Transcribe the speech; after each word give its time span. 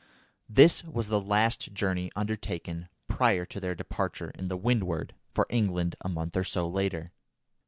This 0.49 0.83
was 0.83 1.09
the 1.09 1.21
last 1.21 1.73
journey 1.75 2.11
undertaken 2.15 2.89
prior 3.07 3.45
to 3.45 3.59
their 3.59 3.75
departure 3.75 4.31
in 4.31 4.47
the 4.47 4.57
Windward 4.57 5.13
for 5.35 5.45
England 5.51 5.95
a 6.03 6.09
month 6.09 6.35
or 6.35 6.43
so 6.43 6.67
later. 6.67 7.11